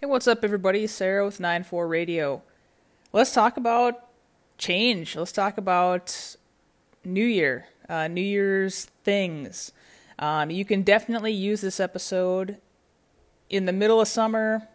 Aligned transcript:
Hey, 0.00 0.06
what's 0.06 0.26
up, 0.26 0.42
everybody? 0.42 0.86
Sarah 0.86 1.26
with 1.26 1.40
94 1.40 1.86
Radio. 1.86 2.40
Let's 3.12 3.34
talk 3.34 3.58
about 3.58 4.08
change. 4.56 5.14
Let's 5.14 5.30
talk 5.30 5.58
about 5.58 6.36
New 7.04 7.26
Year, 7.26 7.66
uh, 7.86 8.08
New 8.08 8.22
Year's 8.22 8.86
things. 9.04 9.72
Um, 10.18 10.48
you 10.48 10.64
can 10.64 10.84
definitely 10.84 11.32
use 11.32 11.60
this 11.60 11.78
episode 11.78 12.56
in 13.50 13.66
the 13.66 13.74
middle 13.74 14.00
of 14.00 14.08
summer, 14.08 14.66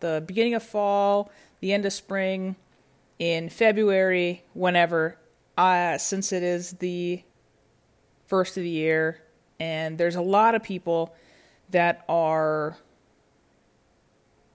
the 0.00 0.24
beginning 0.26 0.54
of 0.54 0.64
fall, 0.64 1.30
the 1.60 1.72
end 1.72 1.86
of 1.86 1.92
spring, 1.92 2.56
in 3.20 3.50
February, 3.50 4.42
whenever, 4.54 5.16
uh, 5.56 5.98
since 5.98 6.32
it 6.32 6.42
is 6.42 6.72
the 6.72 7.22
first 8.26 8.56
of 8.56 8.64
the 8.64 8.70
year, 8.70 9.22
and 9.60 9.98
there's 9.98 10.16
a 10.16 10.20
lot 10.20 10.56
of 10.56 10.64
people 10.64 11.14
that 11.70 12.04
are 12.08 12.76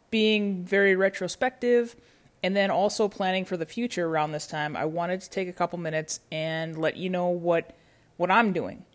being 0.09 0.63
very 0.63 0.95
retrospective 0.95 1.95
and 2.41 2.55
then 2.55 2.71
also 2.71 3.07
planning 3.07 3.45
for 3.45 3.57
the 3.57 3.65
future 3.65 4.07
around 4.07 4.31
this 4.31 4.47
time. 4.47 4.75
I 4.75 4.85
wanted 4.85 5.21
to 5.21 5.29
take 5.29 5.47
a 5.47 5.53
couple 5.53 5.77
minutes 5.79 6.21
and 6.31 6.77
let 6.77 6.97
you 6.97 7.09
know 7.09 7.27
what 7.27 7.75
what 8.17 8.31
I'm 8.31 8.51
doing. 8.53 8.85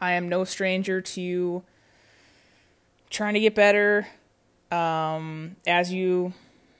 I 0.00 0.12
am 0.12 0.28
no 0.28 0.44
stranger 0.44 1.00
to 1.00 1.62
trying 3.10 3.34
to 3.34 3.40
get 3.40 3.54
better. 3.54 4.06
Um, 4.70 5.56
as 5.66 5.92
you 5.92 6.32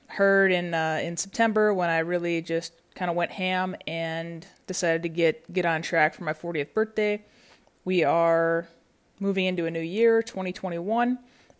heard 0.09 0.52
in 0.52 0.74
uh, 0.74 1.01
in 1.02 1.16
September, 1.16 1.73
when 1.73 1.90
I 1.90 1.98
really 1.98 2.43
just 2.43 2.73
kind 2.95 3.10
of 3.10 3.16
went 3.16 3.30
ham 3.30 3.77
and 3.87 4.46
decided 4.66 5.02
to 5.02 5.09
get 5.09 5.52
get 5.52 5.66
on 5.66 5.82
track 5.82 6.15
for 6.15 6.24
my 6.24 6.32
40th 6.32 6.74
birthday, 6.74 7.23
we 7.84 8.04
are 8.04 8.66
moving 9.20 9.45
into 9.45 9.66
a 9.66 9.70
new 9.70 9.80
year, 9.80 10.23
2021, 10.23 11.18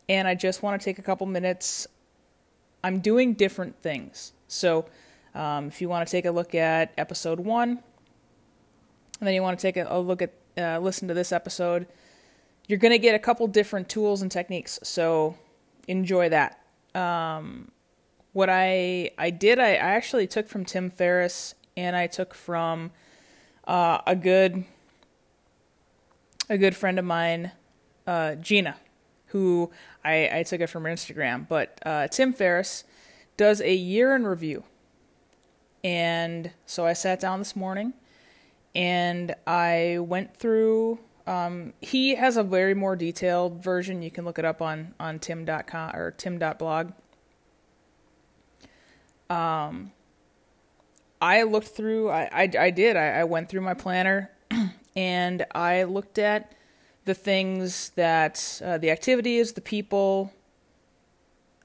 and 0.09 0.27
I 0.27 0.35
just 0.35 0.63
want 0.63 0.81
to 0.81 0.85
take 0.85 0.99
a 0.99 1.03
couple 1.03 1.27
minutes. 1.27 1.87
I'm 2.85 3.01
doing 3.01 3.35
different 3.35 3.81
things, 3.81 4.33
so 4.49 4.87
um, 5.35 5.69
if 5.69 5.81
you 5.81 5.89
want 5.89 6.07
to 6.07 6.11
take 6.11 6.25
a 6.25 6.31
look 6.31 6.55
at 6.55 6.93
episode 6.99 7.41
one, 7.41 7.71
and 7.71 9.27
then 9.27 9.35
you 9.35 9.43
want 9.43 9.59
to 9.59 9.63
take 9.63 9.77
a, 9.77 9.87
a 9.89 10.01
look 10.01 10.23
at 10.23 10.33
uh, 10.59 10.79
listen 10.79 11.09
to 11.09 11.15
this 11.15 11.33
episode, 11.33 11.87
you're 12.67 12.79
going 12.79 12.93
to 12.93 12.99
get 12.99 13.15
a 13.15 13.19
couple 13.19 13.47
different 13.47 13.89
tools 13.89 14.23
and 14.23 14.31
techniques. 14.31 14.79
So 14.83 15.37
enjoy 15.89 16.29
that. 16.29 16.61
Um, 16.95 17.71
what 18.33 18.51
I 18.51 19.11
I 19.17 19.31
did, 19.31 19.59
I, 19.59 19.71
I, 19.71 19.93
actually 19.95 20.27
took 20.27 20.49
from 20.49 20.65
Tim 20.65 20.91
Ferriss, 20.91 21.55
and 21.77 21.97
I 21.97 22.07
took 22.07 22.35
from 22.35 22.91
uh, 23.67 23.99
a 24.07 24.15
good 24.15 24.65
a 26.49 26.59
good 26.59 26.77
friend 26.77 26.99
of 26.99 27.05
mine, 27.05 27.53
uh, 28.07 28.35
Gina, 28.35 28.77
who 29.33 29.71
I, 30.05 30.39
I 30.39 30.43
took 30.45 30.61
it 30.61 30.69
from 30.69 30.85
Instagram. 30.85 31.49
But 31.49 31.79
uh, 31.85 32.09
Tim 32.09 32.33
Ferriss 32.33 32.85
does 33.37 33.61
a 33.61 33.75
year 33.75 34.15
in 34.15 34.27
review, 34.27 34.65
and 35.83 36.51
so 36.67 36.87
I 36.87 36.93
sat 36.93 37.21
down 37.21 37.39
this 37.39 37.57
morning 37.57 37.95
and 38.75 39.35
I 39.47 39.99
went 40.01 40.37
through. 40.37 40.99
Um, 41.27 41.73
he 41.81 42.15
has 42.17 42.37
a 42.37 42.43
very 42.43 42.75
more 42.75 42.97
detailed 42.97 43.63
version. 43.63 44.03
You 44.03 44.11
can 44.11 44.25
look 44.25 44.39
it 44.39 44.45
up 44.45 44.63
on 44.63 44.95
on 44.99 45.19
tim.com 45.19 45.95
or 45.95 46.11
tim.blog. 46.13 46.93
Um, 49.31 49.93
I 51.21 51.45
looked 51.45 51.69
through. 51.69 52.11
I 52.11 52.29
I, 52.33 52.51
I 52.59 52.71
did. 52.71 52.97
I, 52.97 53.21
I 53.21 53.25
went 53.25 53.49
through 53.49 53.61
my 53.61 53.75
planner, 53.75 54.31
and 54.97 55.45
I 55.55 55.85
looked 55.85 56.19
at 56.19 56.53
the 57.05 57.15
things 57.15 57.91
that 57.91 58.61
uh, 58.65 58.79
the 58.79 58.91
activities, 58.91 59.53
the 59.53 59.61
people 59.61 60.33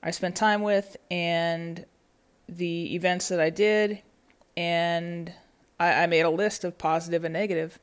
I 0.02 0.12
spent 0.12 0.36
time 0.36 0.62
with, 0.62 0.98
and 1.12 1.86
the 2.50 2.96
events 2.96 3.30
that 3.30 3.40
I 3.40 3.50
did, 3.50 4.02
and 4.56 5.32
I, 5.80 6.04
I 6.04 6.08
made 6.08 6.22
a 6.22 6.30
list 6.30 6.64
of 6.64 6.78
positive 6.78 7.24
and 7.24 7.34
negative, 7.34 7.80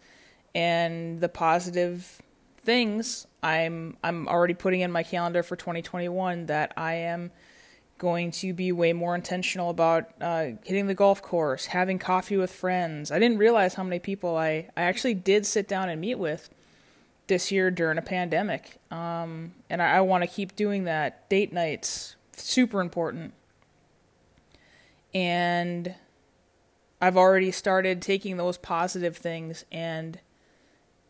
and 0.55 1.21
the 1.21 1.29
positive 1.29 2.21
things 2.59 3.27
I'm 3.43 3.97
I'm 4.03 4.27
already 4.27 4.55
putting 4.55 4.81
in 4.81 4.91
my 4.91 5.03
calendar 5.03 5.43
for 5.43 5.55
2021 5.55 6.47
that 6.47 6.73
I 6.77 6.95
am 6.95 7.31
going 7.99 8.31
to 8.33 8.53
be 8.53 8.73
way 8.73 8.93
more 8.93 9.15
intentional 9.15 9.71
about 9.71 10.11
uh, 10.21 10.47
hitting 10.65 10.87
the 10.87 10.95
golf 10.95 11.23
course, 11.23 11.67
having 11.67 11.99
coffee 11.99 12.37
with 12.37 12.53
friends. 12.53 13.13
I 13.13 13.19
didn't 13.19 13.39
realize 13.39 13.75
how 13.75 13.85
many 13.85 13.99
people 13.99 14.37
I, 14.37 14.69
I 14.77 14.83
actually 14.83 15.15
did 15.15 15.47
sit 15.47 15.69
down 15.69 15.89
and 15.89 16.01
meet 16.01 16.17
with 16.17 16.51
this 17.27 17.51
year 17.51 17.71
during 17.71 17.99
a 17.99 18.03
pandemic. 18.03 18.79
Um, 18.91 19.53
and 19.71 19.83
I, 19.83 19.97
I 19.97 20.01
want 20.01 20.23
to 20.23 20.29
keep 20.29 20.57
doing 20.57 20.85
that. 20.85 21.29
Date 21.29 21.53
nights, 21.53 22.17
super 22.33 22.81
important. 22.81 23.35
And 25.15 25.95
I've 27.01 27.17
already 27.17 27.51
started 27.51 28.03
taking 28.03 28.37
those 28.37 28.57
positive 28.59 29.17
things 29.17 29.65
and 29.71 30.19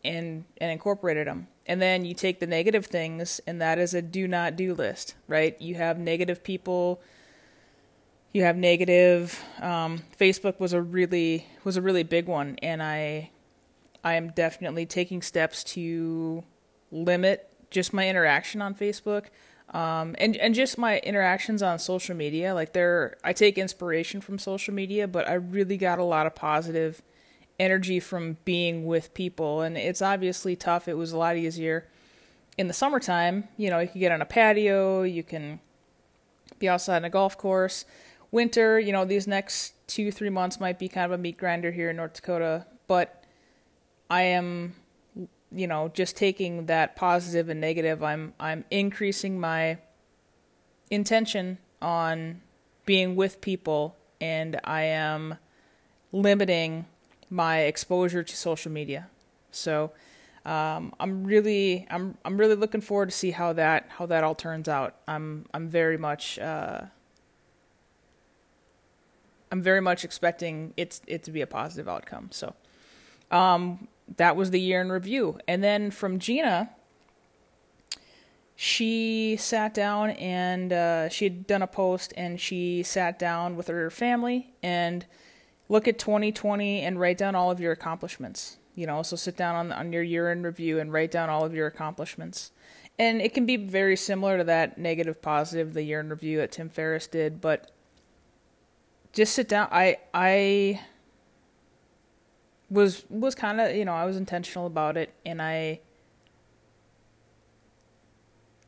and 0.03 0.45
and 0.57 0.71
incorporated 0.71 1.25
them. 1.25 1.47
And 1.65 1.81
then 1.81 2.05
you 2.05 2.13
take 2.13 2.39
the 2.39 2.45
negative 2.45 2.85
things 2.85 3.41
and 3.47 3.59
that 3.59 3.79
is 3.79 3.93
a 3.93 4.01
do 4.01 4.27
not 4.27 4.55
do 4.55 4.73
list, 4.73 5.15
right? 5.27 5.59
You 5.59 5.75
have 5.75 5.97
negative 5.97 6.43
people 6.43 7.01
you 8.35 8.43
have 8.43 8.57
negative 8.57 9.41
um, 9.61 10.03
Facebook 10.19 10.59
was 10.59 10.73
a 10.73 10.81
really 10.81 11.47
was 11.63 11.77
a 11.77 11.81
really 11.81 12.03
big 12.03 12.27
one 12.27 12.57
and 12.61 12.83
I 12.83 13.29
I 14.05 14.13
am 14.13 14.29
definitely 14.29 14.85
taking 14.85 15.23
steps 15.23 15.63
to 15.63 16.43
limit 16.91 17.49
just 17.71 17.91
my 17.91 18.07
interaction 18.07 18.61
on 18.61 18.75
Facebook 18.75 19.25
um, 19.73 20.15
and 20.19 20.37
and 20.37 20.53
just 20.53 20.77
my 20.77 20.99
interactions 20.99 21.63
on 21.63 21.79
social 21.79 22.15
media. 22.15 22.53
Like 22.53 22.73
there 22.73 23.17
i 23.23 23.33
take 23.33 23.57
inspiration 23.57 24.21
from 24.21 24.37
social 24.37 24.73
media 24.73 25.07
but 25.07 25.27
i 25.27 25.33
really 25.33 25.75
got 25.75 25.97
a 25.97 26.03
lot 26.03 26.27
of 26.27 26.35
positive 26.35 27.01
energy 27.59 27.99
from 27.99 28.37
being 28.45 28.85
with 28.85 29.13
people. 29.13 29.61
And 29.61 29.77
it's 29.77 30.01
obviously 30.01 30.55
tough. 30.55 30.87
It 30.87 30.95
was 30.95 31.13
a 31.13 31.17
lot 31.17 31.37
easier 31.37 31.87
in 32.57 32.67
the 32.67 32.73
summertime. 32.73 33.47
You 33.57 33.71
know 33.71 33.79
you 33.79 33.87
can 33.87 33.99
get 33.99 34.11
on 34.11 34.21
a 34.21 34.25
patio 34.25 35.01
you 35.01 35.23
can 35.23 35.59
be 36.59 36.69
outside 36.69 36.97
on 36.97 37.05
a 37.05 37.09
golf 37.09 37.39
course. 37.39 37.85
Winter 38.29 38.79
you 38.79 38.91
know 38.91 39.03
these 39.03 39.25
next 39.25 39.73
two 39.87 40.11
three 40.11 40.29
months 40.29 40.59
might 40.59 40.77
be 40.77 40.87
kind 40.87 41.11
of 41.11 41.19
a 41.19 41.21
meat 41.21 41.37
grinder 41.37 41.71
here 41.71 41.89
in 41.89 41.97
north 41.97 42.13
dakota 42.13 42.65
but 42.87 43.24
i 44.09 44.21
am 44.21 44.75
you 45.55 45.67
know, 45.67 45.89
just 45.93 46.17
taking 46.17 46.65
that 46.65 46.95
positive 46.95 47.49
and 47.49 47.61
negative, 47.61 48.03
I'm 48.03 48.33
I'm 48.39 48.65
increasing 48.69 49.39
my 49.39 49.77
intention 50.91 51.57
on 51.81 52.41
being 52.85 53.15
with 53.15 53.41
people 53.41 53.95
and 54.21 54.59
I 54.63 54.83
am 54.83 55.37
limiting 56.11 56.85
my 57.29 57.61
exposure 57.61 58.23
to 58.23 58.35
social 58.35 58.71
media. 58.71 59.07
So 59.51 59.91
um, 60.45 60.93
I'm 60.99 61.23
really 61.23 61.87
I'm 61.89 62.17
I'm 62.25 62.37
really 62.37 62.55
looking 62.55 62.81
forward 62.81 63.09
to 63.09 63.15
see 63.15 63.31
how 63.31 63.53
that 63.53 63.85
how 63.89 64.05
that 64.07 64.23
all 64.23 64.35
turns 64.35 64.67
out. 64.67 64.95
I'm 65.07 65.45
I'm 65.53 65.69
very 65.69 65.97
much 65.97 66.37
uh, 66.37 66.81
I'm 69.51 69.61
very 69.61 69.81
much 69.81 70.03
expecting 70.03 70.73
it 70.75 70.99
it 71.07 71.23
to 71.23 71.31
be 71.31 71.41
a 71.41 71.47
positive 71.47 71.87
outcome. 71.87 72.29
So 72.31 72.53
um, 73.31 73.87
that 74.17 74.35
was 74.35 74.51
the 74.51 74.59
year 74.59 74.81
in 74.81 74.91
review. 74.91 75.39
And 75.47 75.63
then 75.63 75.91
from 75.91 76.19
Gina, 76.19 76.69
she 78.55 79.35
sat 79.37 79.73
down 79.73 80.11
and 80.11 80.71
uh, 80.71 81.09
she 81.09 81.25
had 81.25 81.47
done 81.47 81.61
a 81.61 81.67
post 81.67 82.13
and 82.15 82.39
she 82.39 82.83
sat 82.83 83.19
down 83.19 83.55
with 83.55 83.67
her 83.67 83.89
family 83.89 84.53
and 84.63 85.05
look 85.67 85.87
at 85.87 85.99
2020 85.99 86.81
and 86.81 86.99
write 86.99 87.17
down 87.17 87.35
all 87.35 87.51
of 87.51 87.59
your 87.59 87.71
accomplishments. 87.71 88.57
You 88.75 88.87
know, 88.87 89.03
so 89.03 89.15
sit 89.15 89.37
down 89.37 89.55
on, 89.55 89.71
on 89.71 89.93
your 89.93 90.03
year 90.03 90.31
in 90.31 90.43
review 90.43 90.79
and 90.79 90.91
write 90.91 91.11
down 91.11 91.29
all 91.29 91.45
of 91.45 91.53
your 91.53 91.67
accomplishments. 91.67 92.51
And 92.97 93.21
it 93.21 93.33
can 93.33 93.45
be 93.45 93.57
very 93.57 93.97
similar 93.97 94.37
to 94.37 94.43
that 94.45 94.77
negative 94.77 95.21
positive, 95.21 95.73
the 95.73 95.83
year 95.83 95.99
in 95.99 96.09
review 96.09 96.37
that 96.37 96.51
Tim 96.51 96.69
Ferriss 96.69 97.07
did, 97.07 97.41
but 97.41 97.71
just 99.11 99.33
sit 99.33 99.49
down. 99.49 99.67
I 99.71 99.97
I 100.13 100.81
was 102.69 103.05
was 103.09 103.35
kind 103.35 103.61
of 103.61 103.75
you 103.75 103.85
know 103.85 103.93
I 103.93 104.05
was 104.05 104.17
intentional 104.17 104.67
about 104.67 104.97
it, 104.97 105.13
and 105.25 105.41
I 105.41 105.81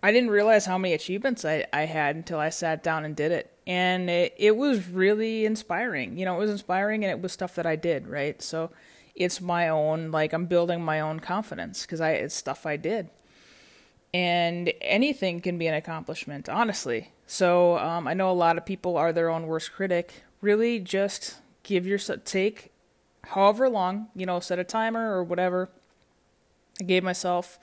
I 0.02 0.12
didn't 0.12 0.30
realize 0.30 0.66
how 0.66 0.78
many 0.78 0.94
achievements 0.94 1.44
I 1.44 1.66
I 1.74 1.82
had 1.82 2.16
until 2.16 2.40
I 2.40 2.50
sat 2.50 2.84
down 2.84 3.06
and 3.06 3.16
did 3.16 3.32
it, 3.32 3.52
and 3.66 4.10
it 4.10 4.34
it 4.38 4.56
was 4.56 4.88
really 4.88 5.46
inspiring. 5.46 6.18
You 6.18 6.26
know, 6.26 6.36
it 6.36 6.40
was 6.40 6.52
inspiring, 6.52 7.04
and 7.04 7.12
it 7.12 7.22
was 7.22 7.32
stuff 7.32 7.56
that 7.56 7.66
I 7.66 7.76
did 7.76 8.08
right. 8.08 8.42
So 8.42 8.72
it's 9.16 9.42
my 9.42 9.68
own 9.70 10.12
like 10.12 10.34
I'm 10.34 10.46
building 10.46 10.84
my 10.84 11.00
own 11.00 11.20
confidence 11.20 11.82
because 11.82 12.02
I 12.02 12.12
it's 12.12 12.36
stuff 12.36 12.66
I 12.66 12.78
did, 12.78 13.10
and 14.14 14.72
anything 14.82 15.42
can 15.42 15.58
be 15.58 15.68
an 15.68 15.74
accomplishment, 15.74 16.48
honestly. 16.48 17.12
So 17.26 17.78
um, 17.80 18.08
I 18.08 18.14
know 18.14 18.32
a 18.32 18.34
lot 18.34 18.58
of 18.58 18.66
people 18.66 18.96
are 18.96 19.12
their 19.12 19.30
own 19.30 19.48
worst 19.48 19.74
critic. 19.74 20.24
Really, 20.40 20.80
just 20.80 21.38
give 21.64 21.88
yourself 21.88 22.24
take 22.24 22.72
however 23.28 23.70
long, 23.70 24.08
you 24.16 24.26
know, 24.26 24.40
set 24.40 24.60
a 24.60 24.64
timer 24.64 25.14
or 25.16 25.24
whatever. 25.24 25.70
I 26.80 26.84
gave 26.84 27.04
myself. 27.04 27.60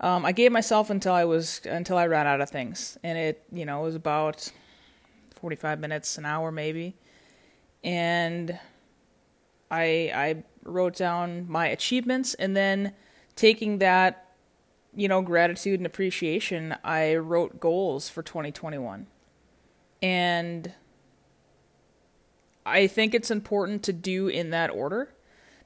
Um, 0.00 0.26
I 0.26 0.32
gave 0.32 0.52
myself 0.52 0.90
until 0.90 1.14
I 1.14 1.24
was 1.24 1.60
until 1.64 1.96
I 1.96 2.06
ran 2.06 2.26
out 2.26 2.40
of 2.40 2.50
things, 2.50 2.98
and 3.02 3.16
it 3.16 3.42
you 3.52 3.64
know 3.64 3.82
was 3.82 3.94
about 3.94 4.52
forty 5.34 5.56
five 5.56 5.80
minutes, 5.80 6.18
an 6.18 6.26
hour 6.26 6.52
maybe, 6.52 6.94
and 7.82 8.58
I 9.70 10.12
I 10.14 10.44
wrote 10.64 10.96
down 10.96 11.46
my 11.48 11.68
achievements, 11.68 12.34
and 12.34 12.56
then 12.56 12.92
taking 13.36 13.78
that 13.78 14.34
you 14.94 15.08
know 15.08 15.22
gratitude 15.22 15.80
and 15.80 15.86
appreciation, 15.86 16.76
I 16.84 17.16
wrote 17.16 17.58
goals 17.58 18.08
for 18.10 18.22
twenty 18.22 18.52
twenty 18.52 18.78
one, 18.78 19.06
and 20.02 20.72
I 22.66 22.88
think 22.88 23.14
it's 23.14 23.30
important 23.30 23.84
to 23.84 23.92
do 23.92 24.26
in 24.26 24.50
that 24.50 24.70
order 24.70 25.14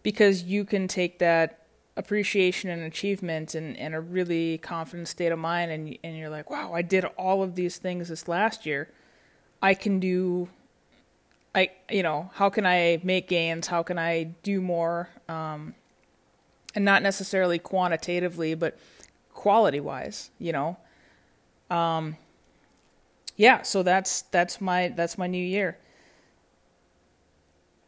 because 0.02 0.42
you 0.42 0.66
can 0.66 0.86
take 0.86 1.18
that 1.18 1.66
appreciation 1.96 2.70
and 2.70 2.82
achievement 2.82 3.54
and, 3.54 3.76
and 3.76 3.94
a 3.94 4.00
really 4.00 4.58
confident 4.58 5.08
state 5.08 5.32
of 5.32 5.38
mind 5.38 5.70
and 5.70 5.98
and 6.04 6.16
you're 6.16 6.30
like 6.30 6.48
wow 6.50 6.72
I 6.72 6.82
did 6.82 7.04
all 7.16 7.42
of 7.42 7.54
these 7.54 7.78
things 7.78 8.08
this 8.08 8.28
last 8.28 8.64
year. 8.64 8.88
I 9.62 9.74
can 9.74 9.98
do 9.98 10.48
I 11.54 11.70
you 11.90 12.02
know 12.02 12.30
how 12.34 12.50
can 12.50 12.66
I 12.66 13.00
make 13.02 13.28
gains? 13.28 13.66
How 13.66 13.82
can 13.82 13.98
I 13.98 14.24
do 14.42 14.60
more? 14.60 15.08
Um, 15.28 15.74
and 16.74 16.84
not 16.84 17.02
necessarily 17.02 17.58
quantitatively 17.58 18.54
but 18.54 18.78
quality 19.32 19.80
wise 19.80 20.30
you 20.38 20.52
know? 20.52 20.76
Um, 21.70 22.16
yeah 23.36 23.62
so 23.62 23.82
that's 23.82 24.22
that's 24.22 24.60
my 24.60 24.88
that's 24.88 25.16
my 25.16 25.26
new 25.26 25.44
year 25.44 25.78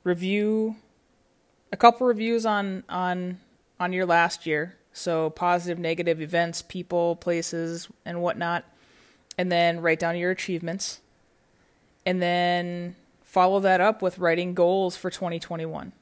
review 0.04 0.76
a 1.72 1.76
couple 1.76 2.06
reviews 2.06 2.44
on 2.46 2.84
on 2.88 3.38
on 3.80 3.92
your 3.92 4.06
last 4.06 4.46
year. 4.46 4.76
So 4.92 5.30
positive, 5.30 5.78
negative 5.78 6.20
events, 6.20 6.60
people, 6.62 7.16
places, 7.16 7.88
and 8.04 8.20
whatnot. 8.20 8.64
And 9.38 9.50
then 9.50 9.80
write 9.80 9.98
down 9.98 10.18
your 10.18 10.30
achievements. 10.30 11.00
And 12.04 12.20
then 12.20 12.94
follow 13.24 13.60
that 13.60 13.80
up 13.80 14.02
with 14.02 14.18
writing 14.18 14.52
goals 14.52 14.96
for 14.96 15.10
2021. 15.10 15.92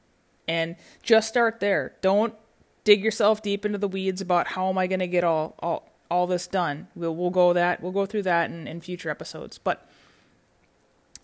And 0.49 0.75
just 1.03 1.29
start 1.29 1.61
there. 1.61 1.94
Don't 2.00 2.35
dig 2.82 3.05
yourself 3.05 3.43
deep 3.43 3.64
into 3.64 3.79
the 3.79 3.87
weeds 3.87 4.20
about 4.20 4.49
how 4.49 4.69
am 4.69 4.79
I 4.79 4.88
going 4.88 5.00
to 5.00 5.06
get 5.06 5.23
all, 5.23 5.55
all 5.61 5.88
all 6.11 6.26
this 6.26 6.49
done. 6.49 6.88
We'll 6.96 7.14
we'll 7.14 7.31
go 7.31 7.53
that 7.53 7.81
we'll 7.81 7.93
go 7.93 8.05
through 8.05 8.25
that 8.25 8.50
in, 8.50 8.67
in 8.67 8.81
future 8.81 9.11
episodes. 9.11 9.58
But 9.58 9.88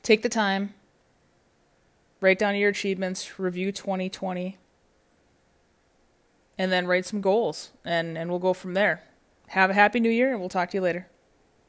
take 0.02 0.22
the 0.22 0.28
time, 0.28 0.74
write 2.20 2.38
down 2.38 2.56
your 2.56 2.70
achievements, 2.70 3.38
review 3.38 3.72
2020, 3.72 4.58
and 6.58 6.72
then 6.72 6.86
write 6.86 7.04
some 7.04 7.20
goals 7.20 7.70
and 7.84 8.16
and 8.16 8.30
we'll 8.30 8.38
go 8.38 8.52
from 8.52 8.74
there. 8.74 9.02
Have 9.48 9.70
a 9.70 9.74
happy 9.74 10.00
new 10.00 10.10
year 10.10 10.30
and 10.30 10.40
we'll 10.40 10.48
talk 10.48 10.70
to 10.70 10.76
you 10.76 10.80
later. 10.80 11.08